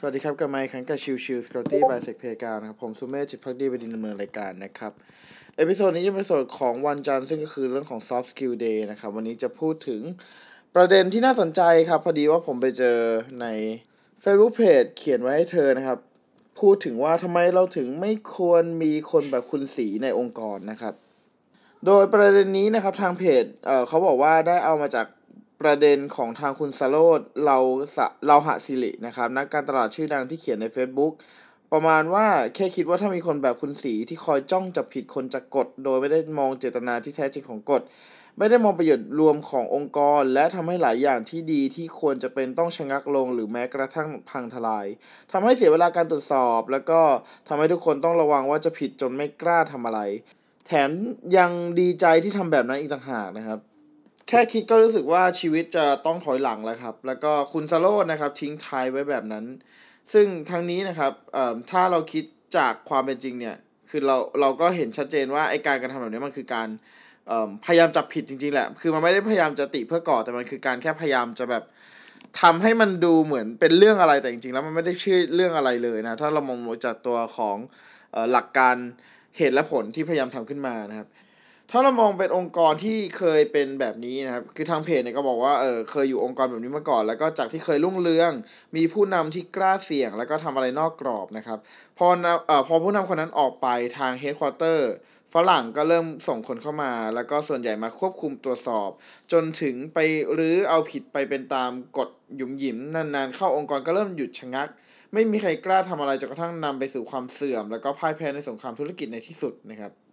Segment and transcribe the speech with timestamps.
[0.00, 4.92] สวัสดีครับกับไมค์ครั้งกับชิวชิวสกอตตี้บายเซกเพกานะครับ ผมซูเม่จิตพักดีไปดินดำเนินรายการนะครับ
[5.56, 10.02] เอพิโซดนี้จะเป็นเอพิโซดของวันจันทร์ซึ่งก็คือเรื่องของ soft skill day นะครับ วันนี้จะพูดถึง
[10.74, 12.98] ประเด็นที่น่าสนใจครับ พอดีว่าผมไปเจอ
[13.40, 13.46] ใน
[14.22, 15.98] Facebook Page เขียนไว้ให้เธอนะครับ
[16.60, 20.94] พูดถึงว่าทำไมเราถึงไม่ควรมีคนแบบคุณสีในองค์กรนะครับ
[21.86, 25.06] โดยประเด็นนี้นะครับทางเพจเเขาบอกว่าได้เอามาจาก
[25.60, 27.58] ประเด็นของทางคุณสโรดเรา
[27.96, 31.12] สะเราหะสิรินะครับนักการตลาดชื่อดังที่เขียนใน Facebook
[31.72, 37.82] ประมาณว่าแค่คิดว่าถ้ามีคนแบบคุณสีที่คอยจ้องจับผิดคนจากกฎ โดยไม่ได้มองเจตนาที่แท้จริงของกฎ
[38.38, 44.86] ไม่ได้มองประโยชน์รวมขององค์กร และทำให้หลายอย่างที่ดีที่ควรจะเป็นต้องชะงักลง หรือแม้กระทั่งพังทลาย
[45.32, 47.00] ทำให้เสียเวลาการตรวจสอบ แล้วก็
[47.48, 50.00] ทำให้ทุกคนต้องระวังว่าจะผิดจนไม่กล้าทำอะไร
[50.66, 50.90] แถม
[51.36, 53.58] ยังดีใจที่ทำแบบนั้นอีกต่างหากนะครับ
[54.28, 59.44] แค่คิดก็รู้สึกว่าชีวิตจะต้องถอยหลังแล้วครับ แล้วก็คุณสโรดนะครับ ทิ้งท้ายไว้แบบนั้น
[60.12, 61.12] ซึ่งทั้งนี้นะครับ
[61.70, 62.24] ถ้าเราคิด
[62.56, 63.56] จากความเป็นจริงเนี่ย
[63.90, 66.68] คือเราเราก็เห็นชัดเจนว่าไอการกระทำแบบนี้มันคือการ
[67.66, 71.64] พยายามจับผิดจริงๆแหละ คือมันไม่ได้พยายามจะติเพื่อก่อแต่มันคือการแค่พยายามจะแบบ
[72.40, 77.56] ทำให้มันดูเหมือนเป็นเรื่องอะไรแต่จริงๆ แล้วมันไม่ได้ชื่อเรื่องอะไรเลยนะ ถ้าเรามองจากตัวของ
[78.32, 78.76] หลักการ
[79.36, 81.08] เหตุและผลที่พยายามทำขึ้นมานะครับ
[81.70, 88.32] ถ้าเรามองเป็นองค์กรที่เคยเป็นแบบนี้นะครับ คือทางเพจเนี่ยก็บอกว่า เออ เคยอยู่องค์กรแบบนี้มาก่อน แล้วก็จากที่เคยรุ่งเรือง
[88.76, 91.58] มีผู้นำที่กล้าเสี่ยง แล้วก็ทำอะไรนอกกรอบนะครับ
[91.98, 92.06] พอ
[92.46, 93.66] เอ่อพอผู้นำคนนั้นออกไป
[93.98, 94.92] ทางเฮดควอเตอร์
[95.34, 98.90] ฝรั่งก็เริ่มส่งคนเข้ามา แล้วก็ส่วนใหญ่มาควบคุมตรวจสอบ
[99.32, 99.98] จนถึงไป
[100.34, 104.68] หรือเอาผิดไปเป็นตามกฎหยุมหยิมนานๆ เข้าองค์กรก็เริ่มหยุดชะงัก
[105.12, 110.07] ไม่มีใครกล้าทำอะไรจนกระทั่งนำไปสู่ความเสื่อม แล้วก็พ่ายแพ้ในสงครามธุรกิจในที่สุดนะครับ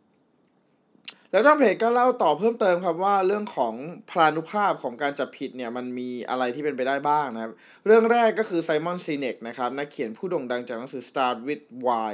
[1.36, 3.74] แล้วทางเพจก็เล่าต่อเพิ่มเติมครับว่าเรื่องของ
[4.10, 7.52] พลานุภาพของการจับผิดเนี่ยมันมีอะไรที่เป็นไปได้บ้างนะครับ
[7.86, 12.14] เรื่องแรกก็คือไซมอนซีเนกนะครับนักเขียนผู้โด่งดังจากหนังสือ Start with Why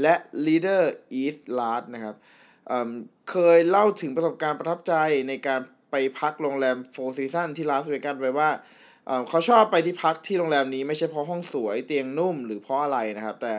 [0.00, 0.14] และ
[0.46, 0.82] Leader
[1.22, 2.16] is Last นะครับ
[2.68, 4.94] เเคยเล่าถึงประสบการณ์ประทับใจ
[5.28, 8.50] ในการไปพักโรงแรม Four Seasons ที่ลาสเวกัสไว้ว่า
[9.28, 13.54] เขาชอบไปที่พักที่โรงแรมนี้ไม่ใช่เพราะห้องสวยเตียงนุ่มหรือเพราะอะไรนะครับ แต่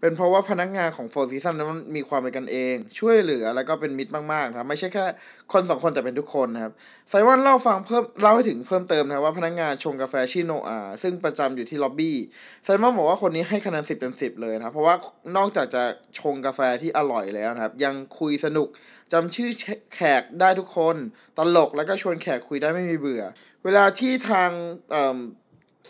[0.00, 5.04] เป็นเพราะว่าพนักงานของ Four Seasons นั้นมีความเป็นกันเอง ช่วยเหลือแล้วก็เป็นมิตรมากๆนะครับไม่ใช่แค่
[5.52, 6.72] คนสองคนแต่เป็นทุกคนนะครับ
[7.08, 12.16] ไซมอนเล่าฟังเพิ่มเล่าให้ถึงเพิ่มเติมนะว่าพนักงานชงกาแฟชื่อโนอาซึ่งประจำอยู่ที่ล็อบบี้
[12.64, 14.94] ไซมอนบอกว่าคนนี้ให้คะแนนสิบเต็มสิบเลยนะเพราะว่า
[15.36, 15.82] นอกจากจะ
[16.18, 18.68] ชงกาแฟที่อร่อยแล้วนะครับ ยังคุยสนุก
[19.12, 19.50] จำชื่อ
[19.94, 20.96] แขกได้ทุกคน
[21.38, 23.22] ตลกแล้วก็ชวนแขกคุยได้ไม่มีเบื่อ
[23.68, 24.50] วลาที่ทาง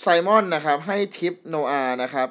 [0.00, 2.28] ไซมอนนะครับให้ทิปโนอานะครับ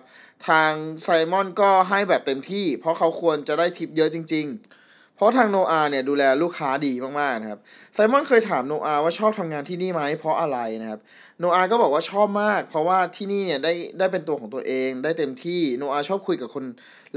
[0.48, 0.72] ทาง
[1.04, 4.87] ไซมอนก็ให้แบบเต็มที่ เพราะเขาควรจะได้ทิปเยอะจริง ๆ
[5.18, 7.60] เพราะทางโนอาเนี่ยดูแลลูกค้าดีมากๆนะครับ
[7.94, 11.00] ไซมอนเคยถามโนอาว่าชอบทำงานที่นี่ไหมเพราะอะไรนะครับ
[11.40, 16.66] โนอาก็บอกว่าชอบมาก เพราะว่าที่นี่เนี่ยได้ได้เป็นตัวของตัวเองได้เต็มที่โนอาชอบคุยกับคน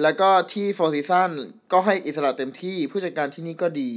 [0.03, 1.34] แล้วก็ที่ Four Seasons
[1.72, 3.93] ก็ให้อิสระเต็มที่ ผู้จัดการที่นี่ก็ดี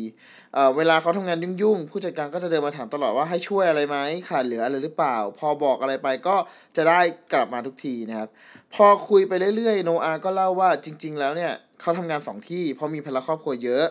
[0.54, 3.98] เอ่อเวลาเขาทำงานยุ่งๆ ผู้จัดการก็จะเดินมาถามตลอดว่าให้ช่วยอะไรไหม
[4.30, 6.36] ขาดเหลืออะไรหรือเปล่า พอบอกอะไรไปก็
[6.76, 7.02] จะได้
[7.34, 8.30] กลับมาทุกทีนะครับ
[8.74, 11.54] พอคุยไปเรื่อยๆ โนอาก็เล่าว่าจริง ๆ แล้วเนี่ย
[11.84, 13.86] เขาทำงานสองที่ เพราะมีภาระครอบครัวเยอะ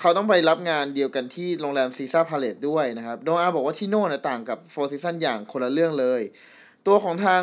[0.00, 6.20] เขาต้องไปรับงานเดียวกันที่โรงแรม Caesars Palace ด้วยนะครับโนอาบอกว่าที่โน่นต่างกับ Four Seasons อย่างคนละเรื่องเลย
[6.86, 7.40] ตัวของทาง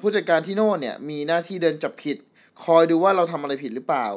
[0.00, 2.16] ผู้จัดการที่โน่นเนี่ยมีหน้าที่เดินจับผิด
[2.64, 4.08] คอยดูว่าเราทำอะไรผิดหรือเปล่า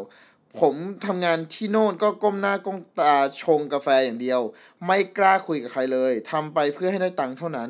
[0.59, 0.75] ผม
[1.05, 4.41] ทำงานที่โน่นก็ก้มหน้าก้มตาชงกาแฟอย่างเดียว
[4.85, 7.69] ไม่กล้าคุยกับใครเลยทำไปเพื่อให้ได้ตังค์เท่านั้น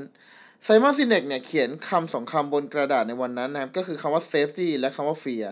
[0.64, 5.48] ไซมอนซินเนกเนี่ยเขียนคำสองคำบนกระดาษในวันนั้นนะครับ ก็คือคำว่า safety และคำว่า fear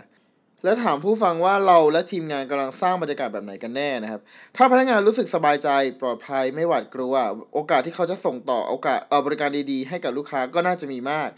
[0.63, 4.21] และถามผู้ฟังว่าเราและทีมงานกำลังสร้างบรรยากาศแบบไหนกันแน่นะครับ
[4.55, 5.69] ถ้าพนักงานรู้สึกสบายใจ
[6.01, 7.13] ปลอดภัยไม่หวาดกลัว
[7.53, 11.29] โอกาสที่เขาจะส่งต่อโอกาสเอาบริการดีๆ ให้กับลูกค้าก็น่าจะมีมาก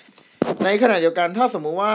[0.64, 1.94] ในขณะเดียวกันถ้าสมมุติว่า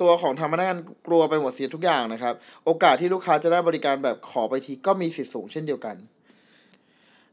[0.00, 5.96] ตัวของทางพนักงานกลัวไปหมดเสียทุกอย่างนะครับ โอกาสที่ลูกค้าจะได้บริการแบบขอไปทีก็มีสิทธิ์สูงเช่นเดียวกัน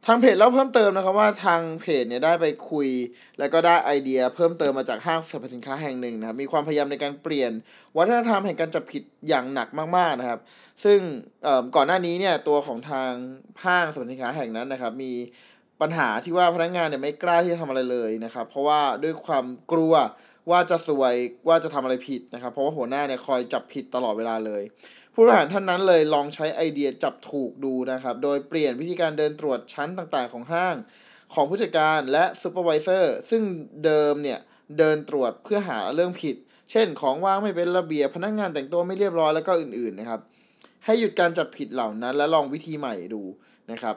[0.08, 2.88] ทางเพจเล่าเพิ่มเติมนะครับว่าทางเพจเนี่ยได้ไปคุย
[3.40, 7.52] แล้วก็ได้ไอเดียเพิ่มเติมมาจากห้างสรรพสินค้าแห่งหนึ่งนะครับมีความพยายามในการเปลี่ยน
[7.98, 9.68] วัฒนธรรมแห่งการจับผิดอย่างหนัก
[9.98, 10.40] มากๆนะครับ
[10.84, 11.00] ซึ่ง
[11.76, 13.12] ก่อนหน้านี้เนี่ยตัวของทาง
[13.66, 15.14] ห้างสรรพสินค้าแห่งนั้นนะครับ มี
[15.82, 19.94] ปัญหาที่ว่าพนักงานเนี่ยไม่กล้าที่จะทำอะไรเลยนะครับ เพราะว่าด้วยความกลัว
[20.50, 21.16] ว่าจะสวย
[21.48, 24.62] ว่าจะทำอะไรผิดนะครับ เพราะว่าหัวหน้าเนี่ยคอยจับผิดตลอดเวลาเลย
[25.14, 30.76] ผู้บริหารท่านนั้นเลยลองใช้ไอเดียจับถูกดูนะครับ โดยเปลี่ยนวิธีการเดินตรวจชั้นต่างๆ ของห้าง
[31.34, 33.44] ของผู้จัดการและซูเปอร์วิเซอร์ซึ่ง
[33.86, 34.40] เดิมเนี่ย
[34.78, 36.36] เดินตรวจเพื่อหาเรื่องผิด
[36.72, 40.22] เช่น ของวางไม่เป็นระเบียบพนักงานแต่งตัวไม่เรียบร้อยแล้วก็อื่นๆนะครับ
[40.86, 43.22] ให้หยุดการจับผิดเหล่านั้น และลองวิธีใหม่ดู
[43.72, 43.96] นะครับ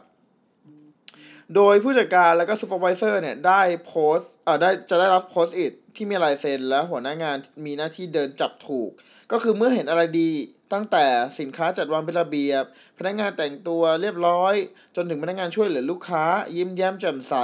[1.57, 7.37] โดยผู้จัดการแล้วก็ supervisor เนี่ยได้โพสต์เอ่อได้จะได้รับ Post-it ที่มีลายเซ็นและหัวหน้างาน
[7.67, 8.91] มีหน้าที่เดินจับถูก
[9.33, 10.31] ก็คือเมื่อเห็นอะไรดี
[10.73, 11.07] ตั้งแต่
[11.39, 12.65] สินค้าจัดวางเป็นระเบียบ
[12.99, 14.55] พนักงานแต่งตัวเรียบร้อย
[14.97, 16.25] จนถึงพนักงานช่วยเหลือลูกค้า
[16.57, 17.35] ยิ้มแย้มแจ่มใส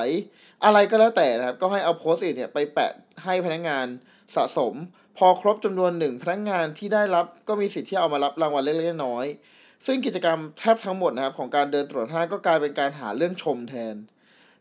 [0.64, 2.92] อะไรก็แล้วแต่นะครับ ก็ให้เอา Post-it เนี่ยไปแปะ
[3.24, 3.86] ให้พนักงาน
[4.34, 4.74] สะสม
[5.18, 13.94] พอครบจำนวนหนึ่งพนักงานที่ได้รับก็มีสิทธิ์ที่เอามารับรางวัลเล็กๆน้อยๆ ซึ่งกิจกรรมแทบทั้งหมดนะครับของการเดินตรวจห้างก็กลายเป็นการหาเรื่องชมแทน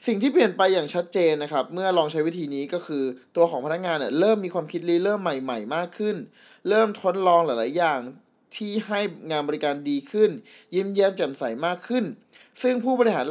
[0.07, 3.03] สิ่งที่เปลี่ยนไปอย่างชัดเจนนะครับ เมื่อลองใช้วิธีนี้ก็คือ
[3.35, 6.15] ตัวของพนักงานเนี่ยเริ่มมีความคิดริเริ่มใหม่ ๆ มากขึ้น
[6.69, 7.99] เริ่มทดลองหลาย ๆ อย่าง
[8.55, 8.99] ที่ให้
[9.29, 10.29] งานบริการดีขึ้น
[10.75, 12.05] ยิ้มแย้มแจ่มใสมากขึ้น
[12.61, 13.25] ซึ่งผู้บริหาร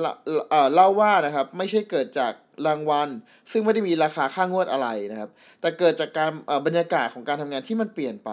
[0.74, 2.32] เล่าว่านะครับไม่ใช่เกิดจาก
[2.66, 3.08] รางวัล
[3.52, 5.30] ซึ่งไม่ได้มีราคาค่างวดอะไรนะครับ
[5.60, 6.30] แต่เกิดจากการ
[6.66, 8.30] บรรยากาศของการทำงานที่มันเปลี่ยนไป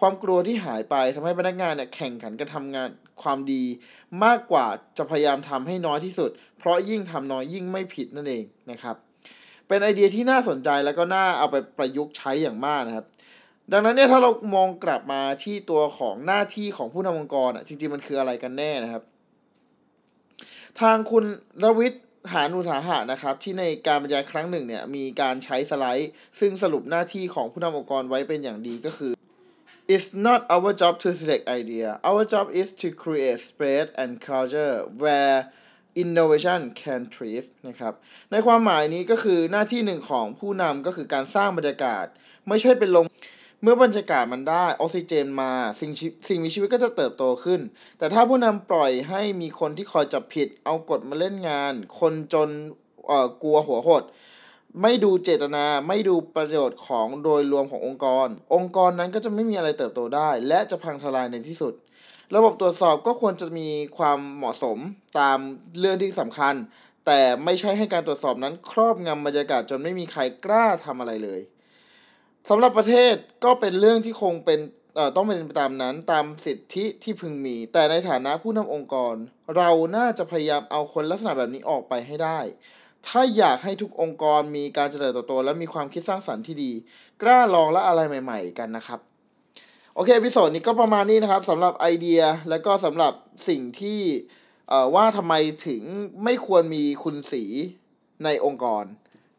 [0.00, 2.88] ความกลัวที่หายไปทำให้พนักงานเนี่ยแข่งขันกันทำงาน
[3.22, 3.64] ความดี
[4.24, 4.66] มากกว่า
[4.98, 8.96] จะพยายามทำให้น้อยที่สุด เพราะยิ่งทำน้อยยิ่งไม่ผิดนั่นเองนะครับ
[9.68, 13.06] เป็นไอเดียที่น่าสนใจแล้วก็น่าเอาไปประยุกต์ใช้อย่างมากนะครับ
[13.72, 19.02] ดังนั้นเนี่ยถ้าเรามองกลับมาที่ตัวของหน้าที่ของผู้นำองค์กรอะจริงๆมันคืออะไรกันแน่นะครับ
[20.80, 21.24] ทางคุณ
[21.62, 26.10] รวิทย์หานุสาหะนะครับ ที่ในการบรรยายครั้งหนึ่งเนี่ยมีการใช้สไลด์
[26.40, 29.12] ซึ่งสรุปหน้าที่ของผู้นำองค์กรไว้เป็นอย่างดีก็คือ
[29.94, 31.88] It's not our job to select idea.
[32.08, 35.36] Our job is to create space and culture where
[36.02, 37.94] innovation can thrive นะครับ
[38.32, 42.04] ในความหมายนี้ก็คือหน้าที่หนึ่งของผู้นำก็คือการสร้างบรรยากาศ
[42.48, 43.04] ไม่ใช่เป็นลง
[43.62, 45.90] เมื่อบรรยากาศมันได้ออกซิเจนมาสิ่ง
[46.28, 47.60] สิ่งมีชีวิตก็จะเติบโตขึ้น
[47.98, 52.48] แต่ถ้าผู้นำปล่อยให้มีคนที่คอยจับผิด เอากฎมาเล่นงาน คนจน
[53.06, 54.02] เอ่อกลัวหัวหด
[54.82, 61.72] ไม่ดูเจตนาไม่ดูประโยชน์ของโดยรวมขององค์กร องค์กรนั้นก็จะไม่มีอะไรเติบโตได้ และจะพังทลายในที่สุด
[62.36, 63.68] ระบบตรวจสอบก็ควรจะมี
[63.98, 64.78] ความเหมาะสม
[65.18, 65.38] ตาม
[65.78, 66.54] เรื่องที่สำคัญ
[67.06, 71.40] แต่ไม่ใช่ให้การตรวจสอบนั้นครอบงำบรรยากาศจนไม่มีใครกล้าทำอะไรเลย
[72.48, 73.14] สำหรับประเทศ
[73.44, 74.60] ก็เป็นเรื่องที่คงเป็น
[74.94, 79.14] เอ่อต้องเป็นตามนั้นตามสิทธิที่พึงมี แต่ในฐานะผู้นำองค์กร
[79.56, 82.38] เราน่าจะพยายามเอาคนลักษณะแบบนี้ออกไปให้ได้
[83.08, 86.72] ถ้าอยากให้ทุกองค์กรมีการเจริญเติบโตและมีความคิดสร้างสรรค์ที่ดี
[87.22, 89.00] กล้าลองและอะไรใหม่ ๆ กันนะครับ
[89.94, 93.12] โอเคพิโซดนี้ก็ประมาณนี้นะครับสำหรับไอเดียและก็สำหรับ
[93.48, 94.00] สิ่งที่
[94.68, 95.34] เอ่อว่าทำไม
[95.66, 95.82] ถึง
[96.24, 97.44] ไม่ควรมีคุณสี
[98.24, 98.84] ในองค์กร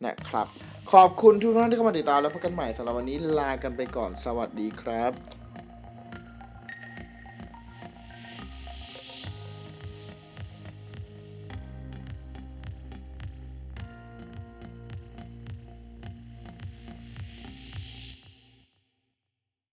[0.05, 0.45] นะครับ
[0.91, 5.38] ขอบคุณทุกท่านที่เข้ามาติดตามและพบกันใหม่สำหรับวันนี้ลากันไปก่อนสวัสดีครับ